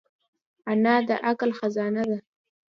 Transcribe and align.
انا 0.71 0.95
د 1.07 1.09
عقل 1.27 1.49
خزانه 1.59 2.03
ده 2.09 2.19